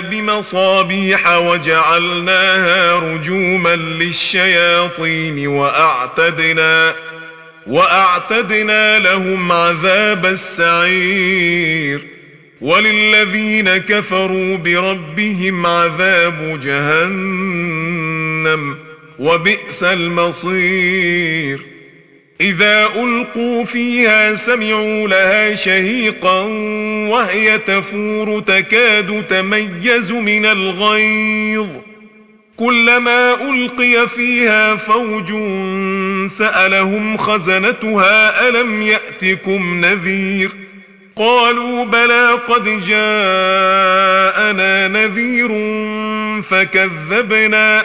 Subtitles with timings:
[0.00, 6.94] بمصابيح وجعلناها رجوما للشياطين وأعتدنا
[7.66, 12.00] وأعتدنا لهم عذاب السعير.
[12.60, 17.66] وللذين كفروا بربهم عذاب جهنم
[19.18, 21.75] وبئس المصير.
[22.40, 26.40] إذا ألقوا فيها سمعوا لها شهيقا
[27.10, 31.66] وهي تفور تكاد تميز من الغيظ.
[32.56, 35.26] كلما ألقي فيها فوج
[36.30, 40.50] سألهم خزنتها ألم يأتكم نذير؟
[41.16, 42.88] قالوا بلى قد جاءنا
[44.88, 45.48] نذير
[46.42, 47.84] فكذبنا.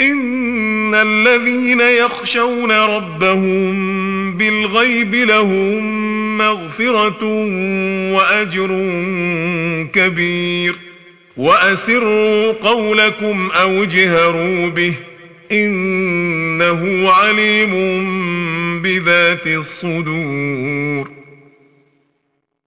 [0.00, 7.24] إن الذين يخشون ربهم بالغيب لهم مغفرة
[8.14, 8.68] وأجر
[9.92, 10.74] كبير
[11.36, 14.94] وأسروا قولكم أو اجهروا به
[15.52, 17.72] إنه عليم
[18.82, 21.10] بذات الصدور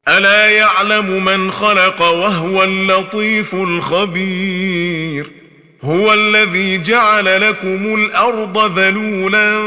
[0.07, 5.36] ألا يعلم من خلق وهو اللطيف الخبير
[5.83, 9.61] هو الذي جعل لكم الأرض ذلولا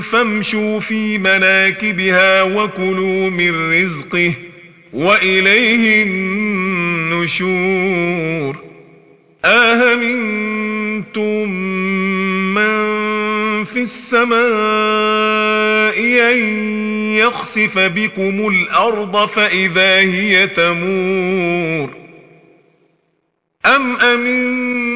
[0.00, 4.32] فامشوا في مناكبها وكلوا من رزقه
[4.92, 6.02] وإليه
[7.12, 7.66] النشور.
[9.44, 10.68] أهمنتم
[12.54, 12.86] من
[13.64, 14.36] في السماء
[16.32, 16.38] أن
[17.16, 21.90] يخسف بكم الأرض فإذا هي تمور؟
[23.66, 24.95] أم أمنتم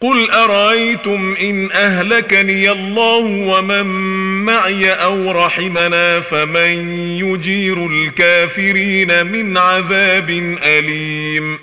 [0.00, 3.86] قل أرأيتم إن أهلكني الله ومن
[4.44, 10.30] معي أو رحمنا فمن يجير الكافرين من عذاب
[10.64, 11.58] أليم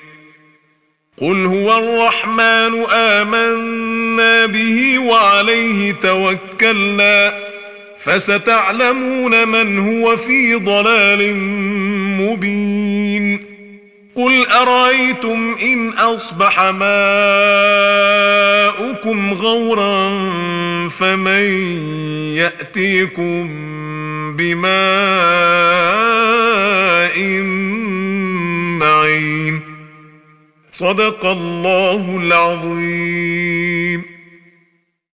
[1.18, 7.34] قل هو الرحمن آمنا به وعليه توكلنا
[8.04, 11.36] فستعلمون من هو في ضلال
[12.22, 13.47] مبين
[14.18, 16.84] قل أرأيتم إن أصبح ماؤكم
[19.34, 20.10] غورا
[20.90, 21.44] فمن
[22.36, 23.48] يأتيكم
[24.38, 24.68] بماء
[28.82, 29.62] معين
[30.72, 34.17] صدق الله العظيم